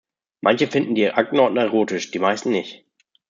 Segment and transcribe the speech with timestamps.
[0.41, 2.87] Manche finden die Aktenordner erotisch, die meisten nicht!